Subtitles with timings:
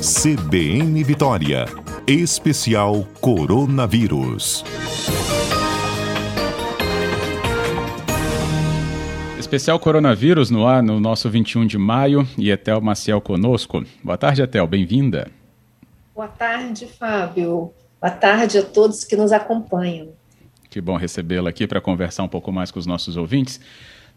[0.00, 1.66] CBN Vitória.
[2.06, 4.64] Especial Coronavírus.
[9.38, 13.84] Especial Coronavírus no ar no nosso 21 de maio e Etel Maciel conosco.
[14.02, 15.30] Boa tarde, Etel, bem-vinda.
[16.14, 17.70] Boa tarde, Fábio.
[18.00, 20.14] Boa tarde a todos que nos acompanham.
[20.70, 23.60] Que bom recebê-la aqui para conversar um pouco mais com os nossos ouvintes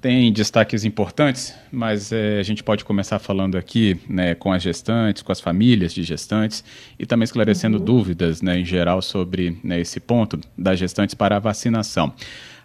[0.04, 5.24] tem destaques importantes, mas é, a gente pode começar falando aqui né, com as gestantes,
[5.24, 6.62] com as famílias de gestantes
[7.00, 7.86] e também esclarecendo uhum.
[7.86, 12.14] dúvidas né, em geral sobre né, esse ponto das gestantes para a vacinação.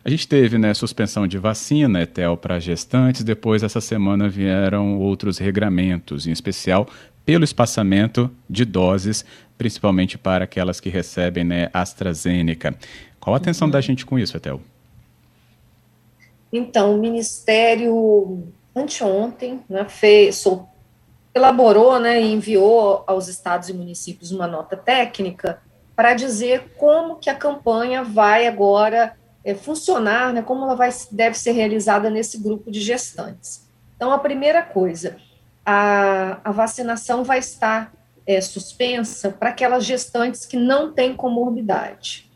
[0.04, 5.38] A gente teve né, suspensão de vacina, ETEL, para gestantes, depois essa semana vieram outros
[5.38, 6.88] regramentos, em especial
[7.24, 9.24] pelo espaçamento de doses,
[9.56, 12.74] principalmente para aquelas que recebem né, AstraZeneca.
[13.20, 13.72] Qual a atenção uhum.
[13.72, 14.60] da gente com isso, Etel?
[16.52, 20.44] Então, o Ministério, anteontem, né, fez,
[21.34, 25.60] elaborou né, e enviou aos estados e municípios uma nota técnica
[25.94, 31.36] para dizer como que a campanha vai agora é, funcionar, né, como ela vai, deve
[31.36, 33.68] ser realizada nesse grupo de gestantes.
[33.96, 35.16] Então, a primeira coisa,
[35.66, 37.92] a, a vacinação vai estar
[38.26, 42.30] é, suspensa para aquelas gestantes que não têm comorbidade.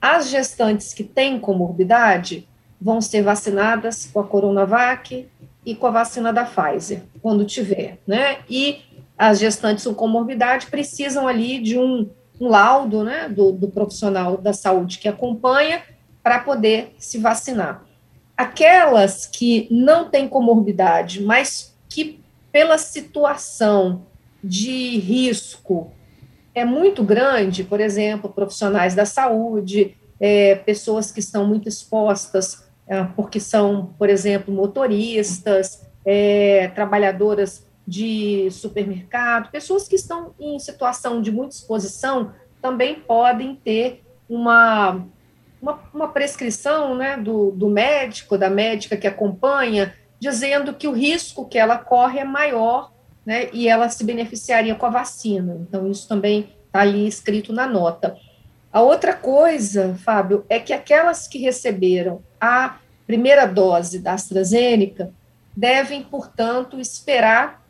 [0.00, 2.48] As gestantes que têm comorbidade,
[2.80, 5.28] vão ser vacinadas com a Coronavac
[5.64, 8.38] e com a vacina da Pfizer, quando tiver, né?
[8.48, 8.82] E
[9.16, 14.52] as gestantes com comorbidade precisam ali de um, um laudo, né, do, do profissional da
[14.52, 15.82] saúde que acompanha
[16.22, 17.84] para poder se vacinar.
[18.36, 24.06] Aquelas que não têm comorbidade, mas que pela situação
[24.42, 25.92] de risco
[26.54, 32.63] é muito grande, por exemplo, profissionais da saúde, é, pessoas que estão muito expostas
[33.16, 41.30] porque são, por exemplo, motoristas, é, trabalhadoras de supermercado, pessoas que estão em situação de
[41.30, 45.04] muita exposição também podem ter uma,
[45.60, 51.46] uma, uma prescrição né, do, do médico, da médica que acompanha, dizendo que o risco
[51.46, 52.90] que ela corre é maior
[53.24, 55.58] né, e ela se beneficiaria com a vacina.
[55.60, 58.16] Então, isso também está ali escrito na nota.
[58.72, 65.10] A outra coisa, Fábio, é que aquelas que receberam a primeira dose da AstraZeneca
[65.56, 67.64] devem, portanto, esperar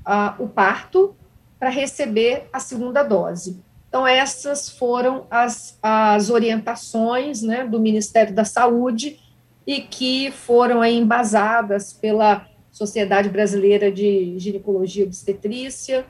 [0.00, 1.16] uh, o parto
[1.58, 3.58] para receber a segunda dose.
[3.88, 9.18] Então, essas foram as, as orientações né, do Ministério da Saúde
[9.66, 16.04] e que foram aí embasadas pela Sociedade Brasileira de Ginecologia e Obstetrícia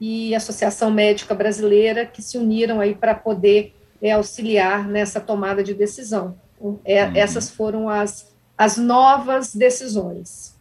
[0.00, 5.74] e Associação Médica Brasileira, que se uniram aí para poder é, auxiliar nessa tomada de
[5.74, 6.38] decisão.
[6.84, 7.16] É, uhum.
[7.16, 10.58] Essas foram as, as novas decisões.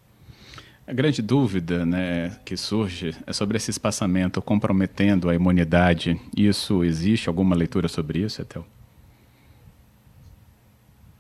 [0.88, 6.20] A grande dúvida né, que surge é sobre esse espaçamento comprometendo a imunidade.
[6.36, 8.66] Isso existe alguma leitura sobre isso, Etel?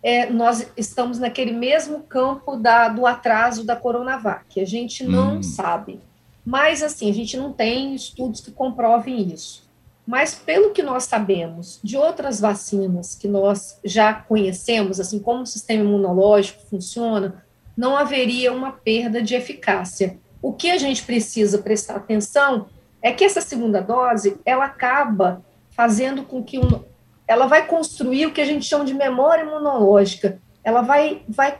[0.01, 4.59] É, nós estamos naquele mesmo campo da, do atraso da Coronavac.
[4.59, 5.43] A gente não hum.
[5.43, 5.99] sabe.
[6.43, 9.68] Mas, assim, a gente não tem estudos que comprovem isso.
[10.09, 15.45] Mas, pelo que nós sabemos de outras vacinas que nós já conhecemos, assim como o
[15.45, 17.45] sistema imunológico funciona,
[17.77, 20.17] não haveria uma perda de eficácia.
[20.41, 22.69] O que a gente precisa prestar atenção
[23.03, 26.83] é que essa segunda dose, ela acaba fazendo com que um,
[27.27, 30.41] ela vai construir o que a gente chama de memória imunológica.
[30.63, 31.59] Ela vai, vai,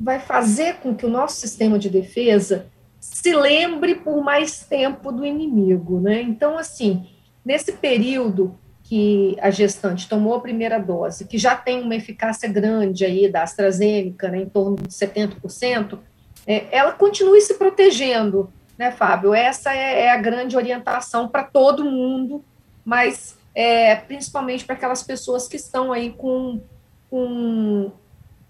[0.00, 2.66] vai fazer com que o nosso sistema de defesa
[2.98, 6.20] se lembre por mais tempo do inimigo, né?
[6.20, 7.06] Então, assim,
[7.44, 8.58] Nesse período
[8.90, 13.44] que a gestante tomou a primeira dose, que já tem uma eficácia grande aí da
[13.44, 15.98] AstraZeneca, né, em torno de 70%,
[16.46, 19.32] é, ela continue se protegendo, né, Fábio?
[19.32, 22.44] Essa é, é a grande orientação para todo mundo,
[22.84, 26.60] mas é, principalmente para aquelas pessoas que estão aí com,
[27.08, 27.92] com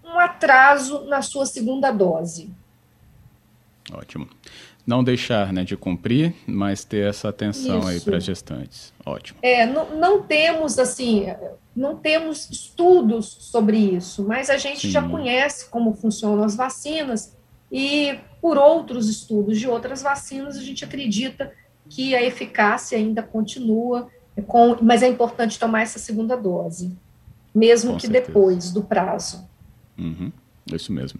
[0.03, 2.49] um atraso na sua segunda dose.
[3.93, 4.27] Ótimo
[4.85, 7.87] não deixar né, de cumprir, mas ter essa atenção Isso.
[7.87, 8.93] aí para gestantes.
[9.05, 9.39] Ótimo.
[9.41, 11.27] É, não, não, temos assim,
[11.75, 14.91] não temos estudos sobre isso, mas a gente Sim.
[14.91, 17.35] já conhece como funcionam as vacinas
[17.71, 21.53] e por outros estudos de outras vacinas a gente acredita
[21.89, 24.09] que a eficácia ainda continua,
[24.47, 26.95] com, mas é importante tomar essa segunda dose,
[27.53, 28.27] mesmo com que certeza.
[28.27, 29.47] depois do prazo.
[29.97, 30.31] Uhum.
[30.71, 31.19] Isso mesmo.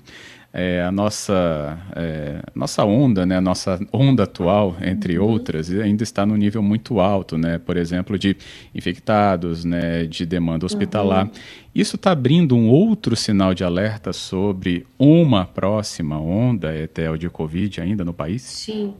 [0.50, 5.28] É, a nossa, é, nossa onda, né, a nossa onda atual, entre uhum.
[5.28, 8.34] outras, ainda está no nível muito alto, né, por exemplo, de
[8.74, 11.26] infectados, né, de demanda hospitalar.
[11.26, 11.32] Uhum.
[11.74, 17.82] Isso está abrindo um outro sinal de alerta sobre uma próxima onda, Etel, de Covid
[17.82, 18.40] ainda no país?
[18.42, 18.94] Sim,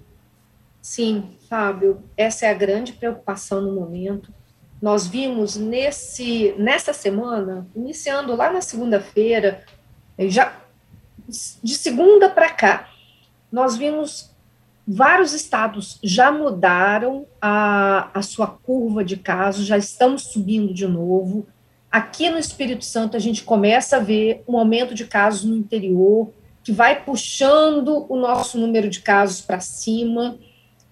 [0.83, 4.31] sim, Fábio, essa é a grande preocupação no momento
[4.81, 9.65] nós vimos nesse nessa semana, iniciando lá na segunda-feira,
[10.19, 10.57] já
[11.63, 12.89] de segunda para cá,
[13.51, 14.31] nós vimos
[14.87, 21.47] vários estados já mudaram a, a sua curva de casos, já estamos subindo de novo.
[21.93, 26.33] Aqui no Espírito Santo, a gente começa a ver um aumento de casos no interior,
[26.65, 30.39] que vai puxando o nosso número de casos para cima.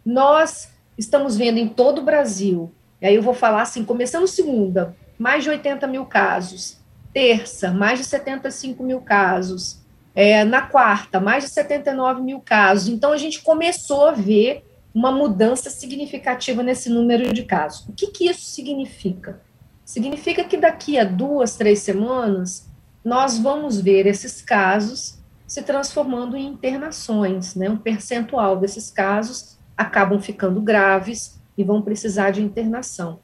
[0.05, 0.69] Nós
[0.99, 5.45] estamos vendo em todo o Brasil e aí eu vou falar assim, começando segunda, mais
[5.45, 6.79] de 80 mil casos.
[7.13, 9.81] Terça, mais de 75 mil casos.
[10.17, 12.89] É, na quarta, mais de 79 mil casos.
[12.89, 14.65] Então, a gente começou a ver
[14.95, 17.87] uma mudança significativa nesse número de casos.
[17.87, 19.43] O que, que isso significa?
[19.85, 22.67] Significa que daqui a duas, três semanas,
[23.05, 27.69] nós vamos ver esses casos se transformando em internações, né?
[27.69, 33.21] Um percentual desses casos acabam ficando graves e vão precisar de internação.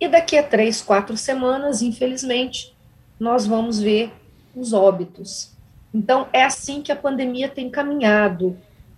[0.00, 2.76] E daqui a três, quatro semanas, infelizmente,
[3.18, 4.12] nós vamos ver
[4.56, 5.56] os óbitos.
[5.92, 8.56] Então, é assim que a pandemia tem caminhado.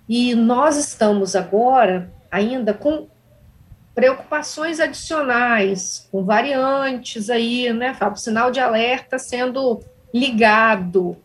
[0.09, 3.07] E nós estamos agora ainda com
[3.95, 8.19] preocupações adicionais, com variantes aí, né, Fábio?
[8.19, 9.81] Sinal de alerta sendo
[10.13, 11.17] ligado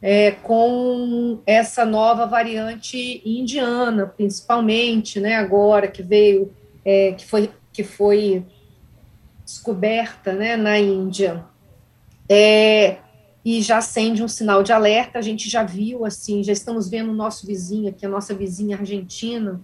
[0.00, 6.52] é, com essa nova variante indiana, principalmente, né, agora que veio
[6.84, 8.44] é, que, foi, que foi
[9.44, 11.44] descoberta né, na Índia,
[12.28, 12.96] é,
[13.44, 17.10] e já acende um sinal de alerta, a gente já viu, assim, já estamos vendo
[17.10, 19.60] o nosso vizinho aqui, a nossa vizinha argentina,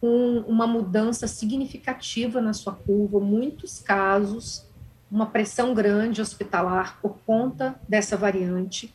[0.00, 4.64] com uma mudança significativa na sua curva, muitos casos,
[5.10, 8.94] uma pressão grande hospitalar por conta dessa variante.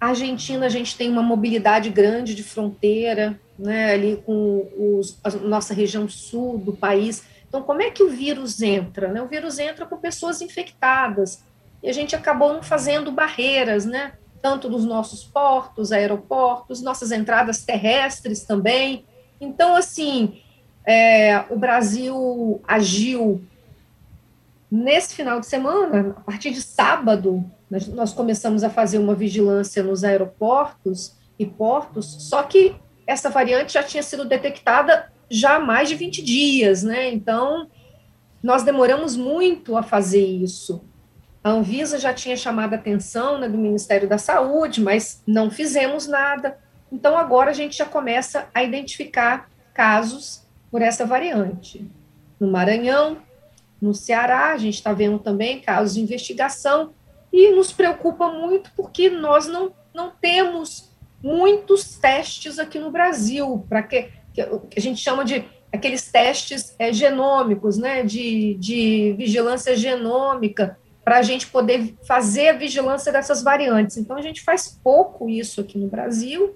[0.00, 5.30] A Argentina, a gente tem uma mobilidade grande de fronteira, né, ali com os, a
[5.30, 7.24] nossa região sul do país.
[7.48, 9.08] Então, como é que o vírus entra?
[9.08, 9.20] Né?
[9.20, 11.42] O vírus entra com pessoas infectadas.
[11.82, 14.12] E a gente acabou fazendo barreiras, né?
[14.42, 19.04] Tanto dos nossos portos, aeroportos, nossas entradas terrestres também.
[19.40, 20.40] Então, assim,
[20.86, 23.44] é, o Brasil agiu
[24.70, 27.44] nesse final de semana, a partir de sábado,
[27.94, 32.74] nós começamos a fazer uma vigilância nos aeroportos e portos, só que
[33.06, 37.10] essa variante já tinha sido detectada já há mais de 20 dias, né?
[37.10, 37.68] Então,
[38.42, 40.82] nós demoramos muito a fazer isso.
[41.42, 46.06] A Anvisa já tinha chamado a atenção né, do Ministério da Saúde, mas não fizemos
[46.06, 46.58] nada.
[46.90, 51.88] Então, agora a gente já começa a identificar casos por essa variante.
[52.40, 53.18] No Maranhão,
[53.80, 56.92] no Ceará, a gente está vendo também casos de investigação
[57.32, 60.90] e nos preocupa muito porque nós não, não temos
[61.22, 66.92] muitos testes aqui no Brasil, para que, que, a gente chama de aqueles testes é,
[66.92, 70.78] genômicos, né, de, de vigilância genômica,
[71.08, 73.96] para a gente poder fazer a vigilância dessas variantes.
[73.96, 76.54] Então, a gente faz pouco isso aqui no Brasil,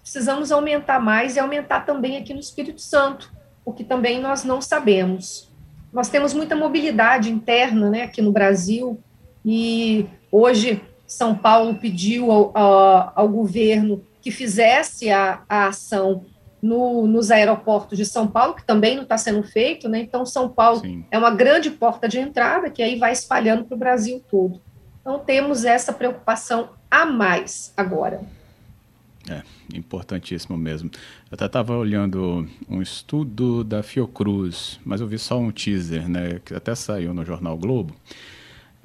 [0.00, 3.32] precisamos aumentar mais e aumentar também aqui no Espírito Santo,
[3.64, 5.50] o que também nós não sabemos.
[5.92, 9.00] Nós temos muita mobilidade interna né, aqui no Brasil,
[9.44, 16.24] e hoje são Paulo pediu ao, ao, ao governo que fizesse a, a ação
[16.66, 20.00] no, nos aeroportos de São Paulo, que também não está sendo feito, né?
[20.00, 21.04] Então, São Paulo Sim.
[21.10, 24.60] é uma grande porta de entrada que aí vai espalhando para o Brasil todo.
[25.00, 28.20] Então, temos essa preocupação a mais agora.
[29.28, 29.42] É,
[29.74, 30.90] importantíssimo mesmo.
[31.30, 36.40] Eu até estava olhando um estudo da Fiocruz, mas eu vi só um teaser, né?
[36.44, 37.94] Que até saiu no Jornal Globo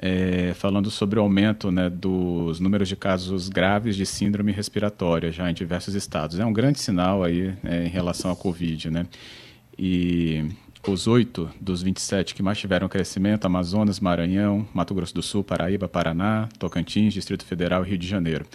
[0.02, 5.50] é, falando sobre o aumento né, dos números de casos graves de síndrome respiratória já
[5.50, 6.40] em diversos estados.
[6.40, 9.06] É um grande sinal aí é, em relação à Covid, né?
[9.78, 10.44] E
[10.88, 15.88] os oito dos 27 que mais tiveram crescimento, Amazonas, Maranhão, Mato Grosso do Sul, Paraíba,
[15.88, 18.46] Paraná, Tocantins, Distrito Federal e Rio de Janeiro.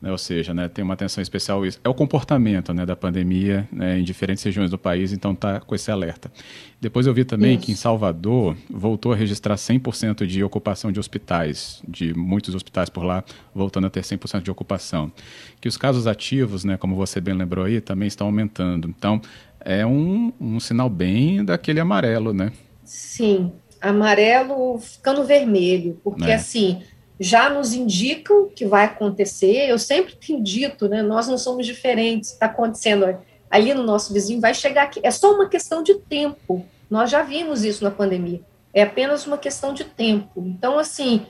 [0.00, 1.78] Né, ou seja, né, tem uma atenção especial isso.
[1.84, 5.74] É o comportamento né, da pandemia né, em diferentes regiões do país, então está com
[5.74, 6.32] esse alerta.
[6.80, 7.66] Depois eu vi também isso.
[7.66, 13.04] que em Salvador voltou a registrar 100% de ocupação de hospitais, de muitos hospitais por
[13.04, 13.22] lá,
[13.54, 15.12] voltando a ter 100% de ocupação.
[15.60, 18.88] Que os casos ativos, né, como você bem lembrou aí, também estão aumentando.
[18.88, 19.20] Então,
[19.60, 22.52] é um, um sinal bem daquele amarelo, né?
[22.82, 26.34] Sim, amarelo ficando vermelho, porque é.
[26.34, 26.80] assim
[27.20, 29.68] já nos indicam que vai acontecer.
[29.68, 31.02] Eu sempre tenho dito, né?
[31.02, 32.32] Nós não somos diferentes.
[32.32, 33.18] Está acontecendo
[33.50, 35.00] ali no nosso vizinho, vai chegar aqui.
[35.02, 36.64] É só uma questão de tempo.
[36.88, 38.40] Nós já vimos isso na pandemia.
[38.72, 40.42] É apenas uma questão de tempo.
[40.46, 41.26] Então, assim,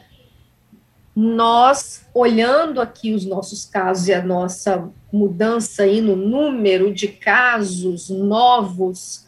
[1.16, 8.10] nós olhando aqui os nossos casos e a nossa mudança aí no número de casos
[8.10, 9.26] novos,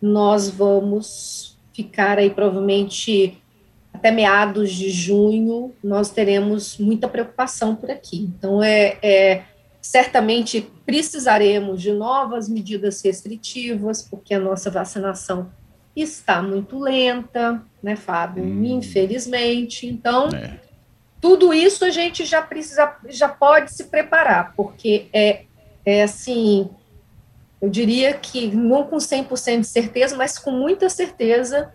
[0.00, 3.42] nós vamos ficar aí provavelmente
[4.06, 8.32] até meados de junho, nós teremos muita preocupação por aqui.
[8.36, 9.42] Então, é, é
[9.82, 15.50] certamente precisaremos de novas medidas restritivas, porque a nossa vacinação
[15.94, 18.44] está muito lenta, né, Fábio?
[18.44, 18.64] Hum.
[18.64, 19.88] Infelizmente.
[19.88, 20.60] Então, é.
[21.20, 25.42] tudo isso a gente já precisa, já pode se preparar, porque é,
[25.84, 26.70] é assim,
[27.60, 31.72] eu diria que não com 100% de certeza, mas com muita certeza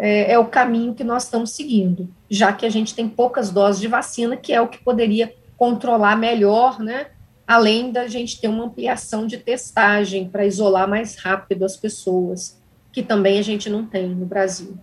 [0.00, 3.80] é, é, o caminho que nós estamos seguindo, já que a gente tem poucas doses
[3.80, 7.08] de vacina, que é o que poderia controlar melhor, né?
[7.46, 12.60] Além da gente ter uma ampliação de testagem para isolar mais rápido as pessoas,
[12.92, 14.76] que também a gente não tem no Brasil.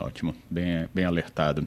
[0.00, 1.66] Ótimo, bem, bem alertado.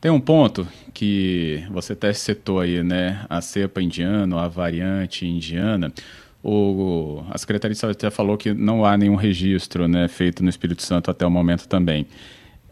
[0.00, 3.24] Tem um ponto que você até citou aí, né?
[3.28, 5.92] A cepa indiana, a variante indiana.
[6.48, 10.48] O, a Secretaria de Saúde até falou que não há nenhum registro né, feito no
[10.48, 12.06] Espírito Santo até o momento também.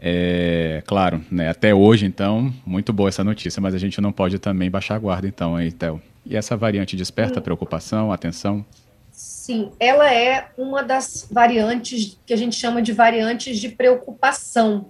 [0.00, 4.38] É, claro, né, até hoje, então, muito boa essa notícia, mas a gente não pode
[4.38, 6.00] também baixar a guarda, então, aí, Théo.
[6.25, 8.64] E essa variante desperta preocupação, atenção?
[9.11, 14.87] Sim, ela é uma das variantes que a gente chama de variantes de preocupação,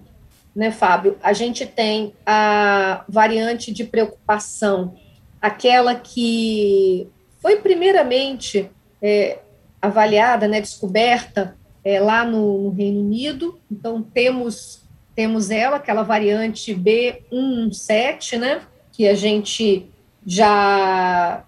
[0.55, 1.17] né, Fábio?
[1.23, 4.93] A gente tem a variante de preocupação,
[5.41, 7.09] aquela que
[7.45, 9.37] foi primeiramente é,
[9.79, 13.59] avaliada, né, descoberta é, lá no, no, Reino Unido.
[13.71, 14.81] Então, temos,
[15.15, 18.61] temos ela, aquela variante B117, né,
[18.91, 19.87] que a gente
[20.25, 21.45] já,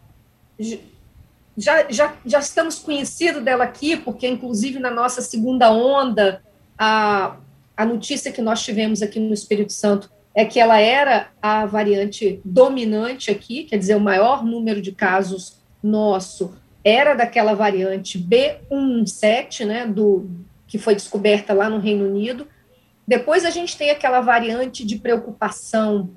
[1.58, 6.44] já, já, já estamos conhecidos dela aqui, porque, inclusive, na nossa segunda onda,
[6.78, 7.38] a,
[7.76, 12.40] a notícia que nós tivemos aqui no Espírito Santo é que ela era a variante
[12.46, 19.86] dominante aqui, quer dizer, o maior número de casos nosso era daquela variante B17, né,
[19.86, 20.30] do,
[20.68, 22.48] que foi descoberta lá no Reino Unido.
[23.06, 26.10] Depois a gente tem aquela variante de preocupação,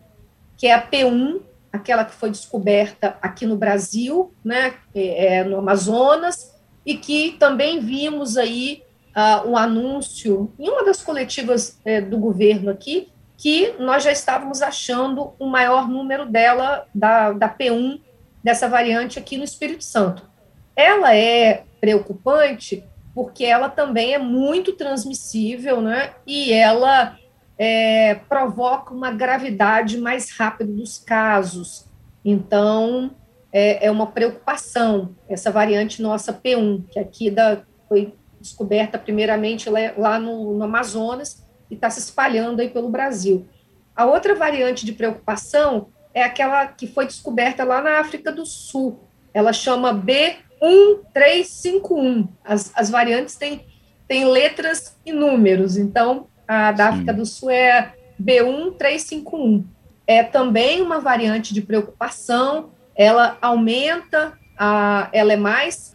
[0.57, 1.40] que é a P1,
[1.73, 7.81] aquela que foi descoberta aqui no Brasil, né, é, é no Amazonas, e que também
[7.81, 8.83] vimos aí
[9.17, 14.61] uh, um anúncio em uma das coletivas é, do governo aqui, que nós já estávamos
[14.61, 18.00] achando o maior número dela, da, da P1,
[18.43, 20.29] dessa variante aqui no Espírito Santo.
[20.75, 26.15] Ela é preocupante porque ela também é muito transmissível, né?
[26.27, 27.19] E ela
[27.59, 31.87] é, provoca uma gravidade mais rápida dos casos.
[32.25, 33.11] Então,
[33.53, 40.19] é, é, uma preocupação essa variante nossa P1, que aqui da, foi descoberta primeiramente lá,
[40.19, 43.47] no, no Amazonas e está se espalhando aí pelo Brasil.
[43.95, 49.00] A outra variante de preocupação é aquela que foi descoberta lá na África do Sul.
[49.33, 52.29] Ela chama B1351.
[52.45, 53.64] As, as variantes têm,
[54.09, 55.76] têm letras e números.
[55.76, 56.95] Então, a da Sim.
[56.95, 59.64] África do Sul é B1351.
[60.07, 62.71] É também uma variante de preocupação.
[62.97, 65.95] Ela aumenta, a, ela é mais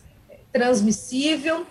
[0.52, 1.66] transmissível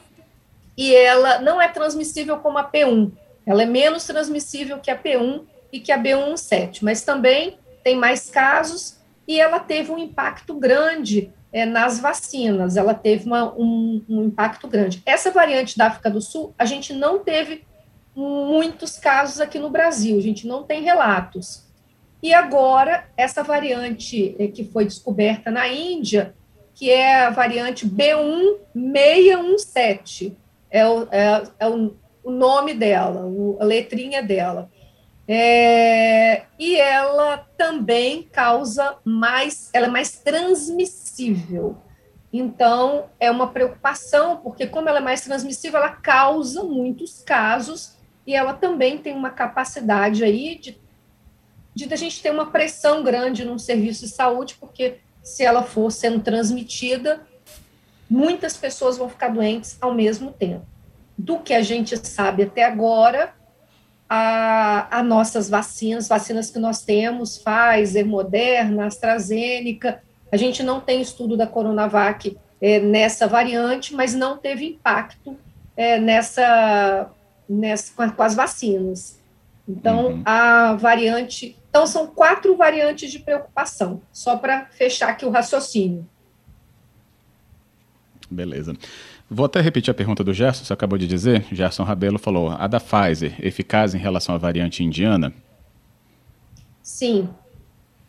[0.76, 3.10] e ela não é transmissível como a P1.
[3.46, 8.28] Ela é menos transmissível que a P1 e que a B17, mas também tem mais
[8.30, 8.98] casos
[9.28, 14.66] e ela teve um impacto grande é, nas vacinas, ela teve uma, um, um, impacto
[14.66, 15.00] grande.
[15.06, 17.62] Essa variante da África do Sul, a gente não teve
[18.16, 21.62] muitos casos aqui no Brasil, a gente não tem relatos.
[22.20, 26.34] E agora, essa variante é, que foi descoberta na Índia,
[26.74, 30.34] que é a variante B1617,
[30.70, 34.70] é o, é, é o, o nome dela, a letrinha dela.
[35.26, 41.78] É, e ela também causa mais, ela é mais transmissível.
[42.33, 47.95] Então, é uma preocupação, porque como ela é mais transmissível, ela causa muitos casos
[48.26, 50.85] e ela também tem uma capacidade aí de
[51.75, 55.90] de a gente ter uma pressão grande num serviço de saúde, porque se ela for
[55.90, 57.26] sendo transmitida,
[58.09, 60.64] muitas pessoas vão ficar doentes ao mesmo tempo.
[61.19, 63.35] Do que a gente sabe até agora,
[64.16, 71.00] a, a nossas vacinas, vacinas que nós temos, Pfizer, Moderna, AstraZeneca, a gente não tem
[71.00, 75.37] estudo da Coronavac é, nessa variante, mas não teve impacto
[75.76, 77.11] é, nessa,
[77.49, 79.18] nessa com, com, as vacinas.
[79.68, 80.23] Então, uhum.
[80.25, 81.59] a variante.
[81.68, 86.06] Então, são quatro variantes de preocupação, só para fechar aqui o raciocínio.
[88.30, 88.76] Beleza.
[89.31, 91.47] Vou até repetir a pergunta do Gerson, você acabou de dizer.
[91.50, 95.33] Gerson Rabelo falou: a da Pfizer, eficaz em relação à variante indiana?
[96.83, 97.28] Sim.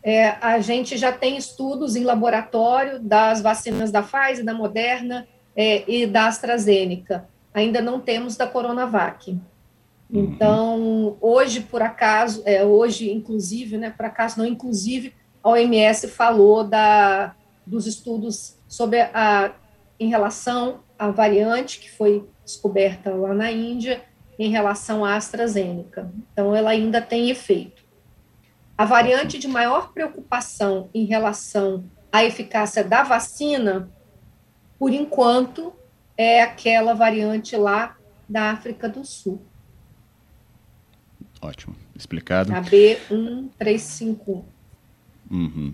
[0.04, 5.84] É, a gente já tem estudos em laboratório das vacinas da Pfizer, da Moderna é,
[5.90, 7.28] e da AstraZeneca.
[7.54, 9.32] Ainda não temos da Coronavac.
[9.32, 9.40] Uhum.
[10.12, 16.64] Então, hoje, por acaso, é, hoje, inclusive, né, por acaso não, inclusive, a OMS falou
[16.64, 17.34] da,
[17.66, 19.52] dos estudos sobre a,
[20.00, 24.04] em relação à variante que foi descoberta lá na Índia,
[24.38, 26.12] em relação à AstraZeneca.
[26.32, 27.84] Então, ela ainda tem efeito.
[28.78, 33.90] A variante de maior preocupação em relação à eficácia da vacina,
[34.78, 35.74] por enquanto,
[36.18, 37.98] é aquela variante lá
[38.28, 39.42] da África do Sul.
[41.42, 42.54] Ótimo, explicado.
[42.54, 44.44] A B1351.
[45.32, 45.74] Uhum.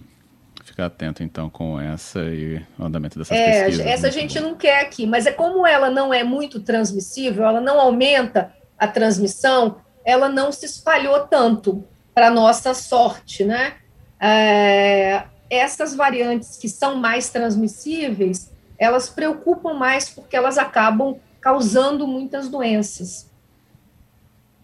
[0.63, 3.85] Ficar atento então com essa e o andamento dessas é, pesquisas.
[3.85, 4.49] Essa a gente bom.
[4.49, 8.87] não quer aqui, mas é como ela não é muito transmissível, ela não aumenta a
[8.87, 13.75] transmissão, ela não se espalhou tanto para nossa sorte, né?
[14.19, 22.47] É, essas variantes que são mais transmissíveis, elas preocupam mais porque elas acabam causando muitas
[22.47, 23.29] doenças,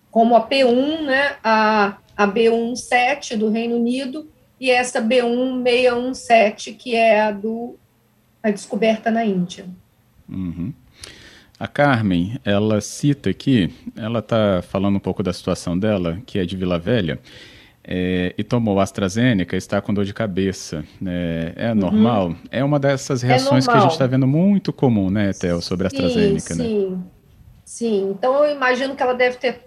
[0.10, 7.22] como a P1, né, a, a B17 do Reino Unido e essa B1617 que é
[7.22, 7.76] a do
[8.42, 9.66] a descoberta na Índia.
[10.30, 10.74] Uhum.
[11.60, 16.46] A Carmen, ela cita aqui, ela está falando um pouco da situação dela, que é
[16.46, 17.20] de Vila Velha,
[17.84, 20.84] é, e tomou AstraZeneca, está com dor de cabeça.
[21.02, 21.54] Né?
[21.56, 21.76] É uhum.
[21.76, 22.36] normal?
[22.52, 25.62] É uma dessas é reações é que a gente está vendo muito comum, né, Theo,
[25.62, 26.66] sobre a AstraZeneca, sim, né?
[26.66, 27.04] Sim,
[27.66, 28.12] sim.
[28.12, 29.62] Então eu imagino que ela deve ter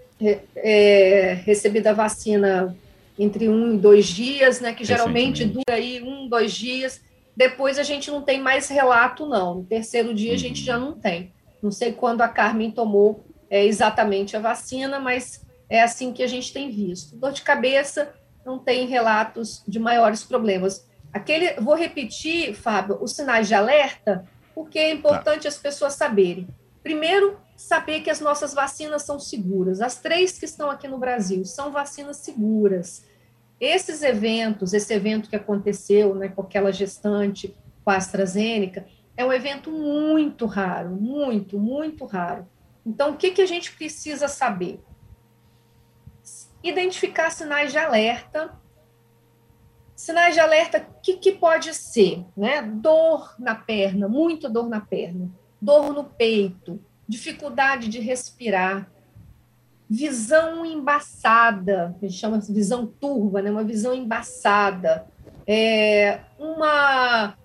[0.55, 2.75] é, recebido a vacina
[3.17, 4.73] entre um e dois dias, né?
[4.73, 7.01] Que geralmente dura aí um, dois dias.
[7.35, 9.55] Depois a gente não tem mais relato, não.
[9.55, 10.35] No terceiro dia uhum.
[10.35, 11.33] a gente já não tem.
[11.61, 16.27] Não sei quando a Carmen tomou é, exatamente a vacina, mas é assim que a
[16.27, 17.15] gente tem visto.
[17.15, 18.13] Dor de cabeça
[18.45, 20.87] não tem relatos de maiores problemas.
[21.13, 25.49] Aquele, vou repetir, Fábio, os sinais de alerta, porque é importante tá.
[25.49, 26.47] as pessoas saberem.
[26.83, 29.81] Primeiro, saber que as nossas vacinas são seguras.
[29.81, 33.05] As três que estão aqui no Brasil são vacinas seguras.
[33.59, 39.31] Esses eventos, esse evento que aconteceu né, com aquela gestante com a AstraZeneca, é um
[39.31, 42.47] evento muito raro, muito, muito raro.
[42.85, 44.79] Então, o que, que a gente precisa saber?
[46.63, 48.59] Identificar sinais de alerta.
[49.95, 52.25] Sinais de alerta, o que, que pode ser?
[52.35, 52.63] Né?
[52.63, 55.29] Dor na perna, muita dor na perna,
[55.61, 58.89] dor no peito, dificuldade de respirar,
[59.89, 63.51] visão embaçada, a gente chama de visão turva, né?
[63.51, 65.05] uma visão embaçada,
[65.45, 67.35] é, uma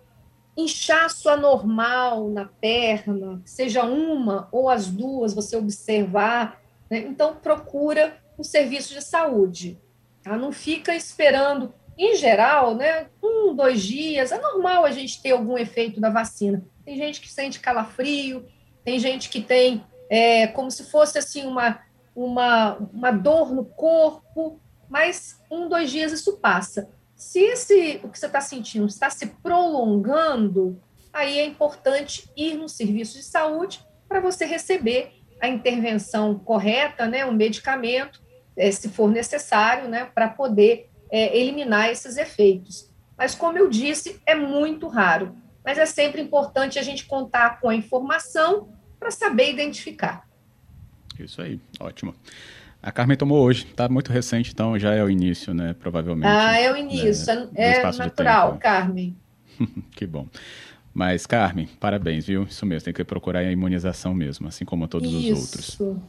[0.57, 7.01] inchaço anormal na perna, seja uma ou as duas, você observar, né?
[7.01, 9.79] então procura um serviço de saúde.
[10.23, 10.37] Tá?
[10.37, 11.75] Não fica esperando.
[11.99, 16.63] Em geral, né, um, dois dias, é normal a gente ter algum efeito da vacina.
[16.87, 18.47] Tem gente que sente calafrio,
[18.85, 21.81] tem gente que tem é, como se fosse assim uma,
[22.15, 26.89] uma, uma dor no corpo, mas um, dois dias isso passa.
[27.17, 30.81] Se esse, o que você está sentindo está se prolongando,
[31.13, 37.25] aí é importante ir no serviço de saúde para você receber a intervenção correta, né,
[37.25, 38.23] o medicamento,
[38.57, 42.89] é, se for necessário, né, para poder é, eliminar esses efeitos.
[43.19, 45.37] Mas, como eu disse, é muito raro.
[45.67, 48.69] Mas é sempre importante a gente contar com a informação
[49.01, 50.25] para saber identificar.
[51.19, 52.15] Isso aí, ótimo.
[52.81, 55.75] A Carmen tomou hoje, está muito recente, então já é o início, né?
[55.75, 56.29] Provavelmente.
[56.29, 59.17] Ah, é o início, né, é, é natural, Carmen.
[59.91, 60.29] que bom.
[60.95, 62.45] Mas, Carmen, parabéns, viu?
[62.45, 65.33] Isso mesmo, tem que procurar a imunização mesmo, assim como todos Isso.
[65.33, 66.07] os outros.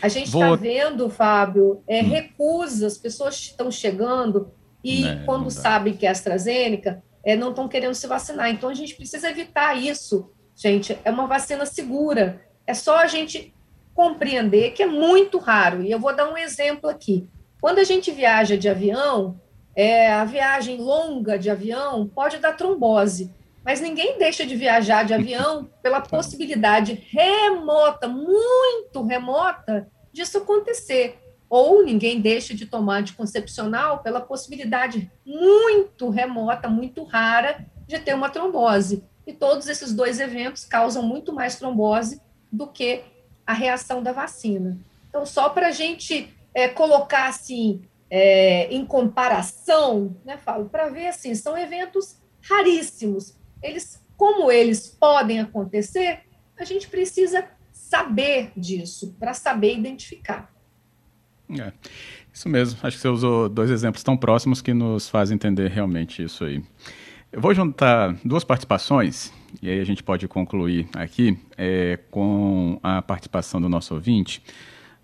[0.00, 0.56] A gente está Vou...
[0.56, 2.08] vendo, Fábio, é, hum.
[2.08, 4.50] recusa, as pessoas estão chegando
[4.82, 8.50] e né, quando sabem que é AstraZeneca, é, não estão querendo se vacinar.
[8.50, 10.98] Então, a gente precisa evitar isso, gente.
[11.04, 12.44] É uma vacina segura.
[12.66, 13.54] É só a gente
[13.94, 15.82] compreender que é muito raro.
[15.82, 17.28] E eu vou dar um exemplo aqui.
[17.60, 19.40] Quando a gente viaja de avião,
[19.74, 23.32] é, a viagem longa de avião pode dar trombose,
[23.64, 31.18] mas ninguém deixa de viajar de avião pela possibilidade remota, muito remota, disso acontecer.
[31.54, 38.30] Ou ninguém deixa de tomar anticoncepcional pela possibilidade muito remota, muito rara, de ter uma
[38.30, 39.04] trombose.
[39.26, 43.04] E todos esses dois eventos causam muito mais trombose do que
[43.46, 44.78] a reação da vacina.
[45.10, 51.08] Então, só para a gente é, colocar assim é, em comparação, né, falo, para ver
[51.08, 52.16] assim, são eventos
[52.48, 53.36] raríssimos.
[53.62, 56.20] Eles, como eles podem acontecer,
[56.58, 60.51] a gente precisa saber disso, para saber identificar.
[61.60, 61.72] É,
[62.32, 62.78] isso mesmo.
[62.82, 66.62] Acho que você usou dois exemplos tão próximos que nos fazem entender realmente isso aí.
[67.30, 73.00] Eu vou juntar duas participações, e aí a gente pode concluir aqui é, com a
[73.00, 74.42] participação do nosso ouvinte,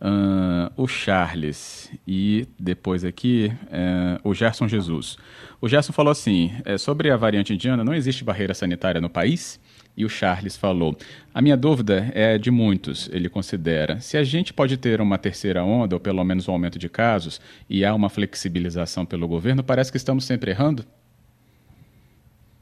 [0.00, 5.16] uh, o Charles, e depois aqui uh, o Gerson Jesus.
[5.60, 9.60] O Gerson falou assim: é, sobre a variante indiana, não existe barreira sanitária no país?
[9.96, 10.96] E o Charles falou:
[11.34, 14.00] A minha dúvida é de muitos, ele considera.
[14.00, 17.40] Se a gente pode ter uma terceira onda, ou pelo menos um aumento de casos,
[17.68, 20.84] e há uma flexibilização pelo governo, parece que estamos sempre errando?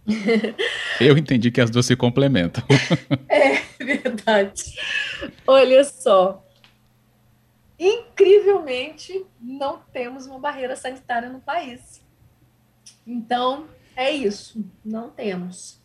[1.01, 2.65] Eu entendi que as duas se complementam.
[3.29, 4.63] É verdade.
[5.47, 6.46] Olha só.
[7.79, 12.03] Incrivelmente, não temos uma barreira sanitária no país.
[13.07, 14.65] Então, é isso.
[14.85, 15.81] Não temos.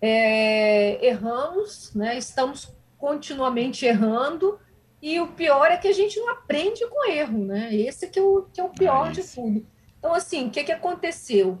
[0.00, 2.16] É, erramos, né?
[2.16, 4.58] estamos continuamente errando,
[5.02, 7.74] e o pior é que a gente não aprende com erro, né?
[7.74, 9.66] Esse que é o, que é o pior é de tudo.
[9.98, 11.58] Então, assim, o que, que aconteceu?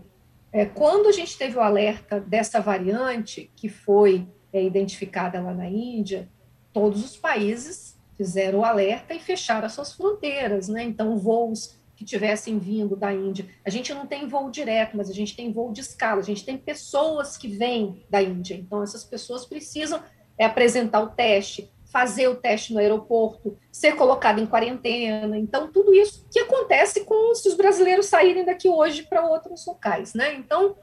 [0.52, 5.68] É, quando a gente teve o alerta dessa variante, que foi é, identificada lá na
[5.68, 6.28] Índia,
[6.72, 7.91] todos os países
[8.22, 10.84] fizeram o alerta e fecharam as suas fronteiras, né?
[10.84, 13.48] Então, voos que tivessem vindo da Índia.
[13.64, 16.44] A gente não tem voo direto, mas a gente tem voo de escala, a gente
[16.44, 18.54] tem pessoas que vêm da Índia.
[18.54, 20.00] Então, essas pessoas precisam
[20.38, 25.36] é, apresentar o teste, fazer o teste no aeroporto, ser colocado em quarentena.
[25.36, 30.14] Então, tudo isso que acontece com se os brasileiros saírem daqui hoje para outros locais,
[30.14, 30.32] né?
[30.34, 30.76] Então,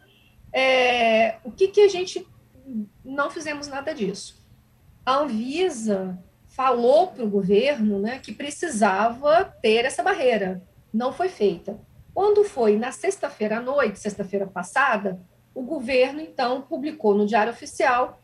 [0.52, 2.28] é, o que, que a gente
[3.04, 4.46] não fizemos nada disso?
[5.06, 6.22] A Anvisa
[6.60, 10.62] falou para o governo né, que precisava ter essa barreira.
[10.94, 11.80] Não foi feita.
[12.14, 15.22] Quando foi na sexta-feira à noite, sexta-feira passada,
[15.56, 18.20] o governo, então, publicou no Diário Oficial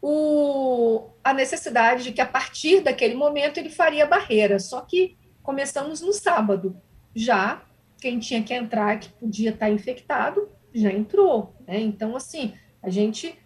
[0.00, 4.58] o, a necessidade de que, a partir daquele momento, ele faria barreira.
[4.58, 6.74] Só que começamos no sábado.
[7.14, 7.60] Já
[8.00, 11.54] quem tinha que entrar, que podia estar infectado, já entrou.
[11.66, 11.78] Né?
[11.80, 13.38] Então, assim, a gente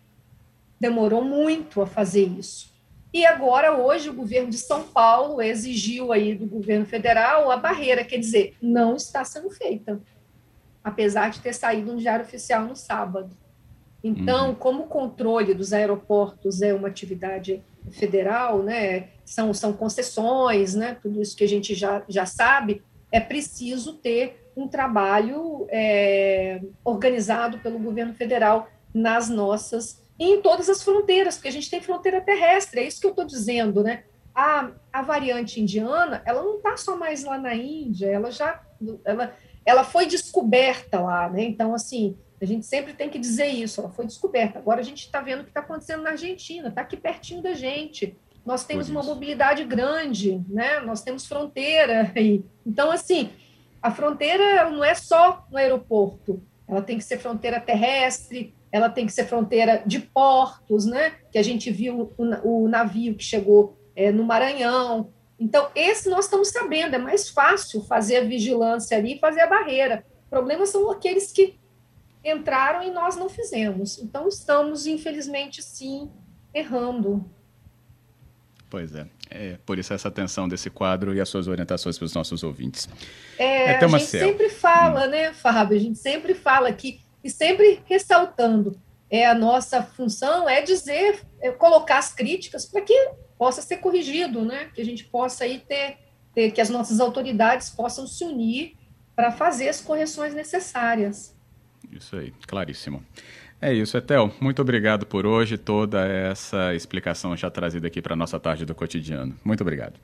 [0.79, 2.72] demorou muito a fazer isso.
[3.13, 8.05] E agora, hoje, o governo de São Paulo exigiu aí do governo federal a barreira,
[8.05, 10.01] quer dizer, não está sendo feita,
[10.83, 13.37] apesar de ter saído um diário oficial no sábado.
[14.03, 14.55] Então, uhum.
[14.55, 21.21] como o controle dos aeroportos é uma atividade federal, né, são, são concessões, né, tudo
[21.21, 27.79] isso que a gente já, já sabe, é preciso ter um trabalho é, organizado pelo
[27.79, 32.87] governo federal nas nossas, em todas as fronteiras, porque a gente tem fronteira terrestre, é
[32.87, 34.05] isso que eu estou dizendo, né?
[34.35, 38.63] A, a variante indiana, ela não está só mais lá na Índia, ela já,
[39.05, 41.43] ela, ela foi descoberta lá, né?
[41.45, 44.59] Então, assim, a gente sempre tem que dizer isso, ela foi descoberta.
[44.59, 47.55] Agora a gente está vendo o que está acontecendo na Argentina, está aqui pertinho da
[47.55, 48.17] gente.
[48.45, 50.81] Nós temos uma mobilidade grande, né?
[50.81, 52.11] Nós temos fronteira.
[52.17, 53.31] E, então, assim,
[53.81, 59.05] a fronteira não é só no aeroporto, ela tem que ser fronteira terrestre, ela tem
[59.05, 61.13] que ser fronteira de portos, né?
[61.31, 65.13] Que a gente viu o, o navio que chegou é, no Maranhão.
[65.39, 70.05] Então, esse nós estamos sabendo, é mais fácil fazer a vigilância ali, fazer a barreira.
[70.27, 71.59] O problema são aqueles que
[72.25, 73.99] entraram e nós não fizemos.
[73.99, 76.11] Então, estamos, infelizmente, sim,
[76.55, 77.29] errando.
[78.71, 79.07] Pois é.
[79.29, 82.89] é por isso essa atenção desse quadro e as suas orientações para os nossos ouvintes.
[83.39, 85.11] É, é a gente sempre fala, hum.
[85.11, 85.77] né, Fábio?
[85.77, 88.79] A gente sempre fala aqui, e sempre ressaltando,
[89.11, 94.43] é a nossa função é dizer, é colocar as críticas para que possa ser corrigido,
[94.43, 94.71] né?
[94.75, 95.99] Que a gente possa aí ter,
[96.35, 98.75] ter que as nossas autoridades possam se unir
[99.15, 101.37] para fazer as correções necessárias.
[101.91, 103.05] Isso aí, claríssimo.
[103.61, 104.33] É isso, Etel.
[104.41, 108.75] Muito obrigado por hoje, toda essa explicação já trazida aqui para a nossa tarde do
[108.75, 109.39] cotidiano.
[109.45, 110.01] Muito obrigado.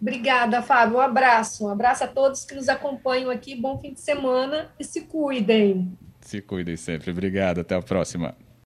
[0.00, 0.96] Obrigada, Fábio.
[0.96, 1.64] Um abraço.
[1.64, 3.54] Um abraço a todos que nos acompanham aqui.
[3.54, 5.96] Bom fim de semana e se cuidem.
[6.22, 7.10] Se cuidem sempre.
[7.10, 7.60] Obrigado.
[7.60, 8.34] Até a próxima.